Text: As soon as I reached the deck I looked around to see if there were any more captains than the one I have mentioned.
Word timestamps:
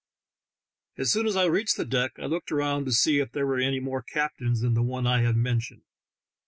As 0.97 1.11
soon 1.11 1.27
as 1.27 1.35
I 1.35 1.45
reached 1.45 1.77
the 1.77 1.85
deck 1.85 2.13
I 2.17 2.25
looked 2.25 2.51
around 2.51 2.85
to 2.85 2.91
see 2.91 3.19
if 3.19 3.33
there 3.33 3.45
were 3.45 3.59
any 3.59 3.79
more 3.79 4.01
captains 4.01 4.61
than 4.61 4.73
the 4.73 4.81
one 4.81 5.05
I 5.05 5.21
have 5.21 5.35
mentioned. 5.35 5.83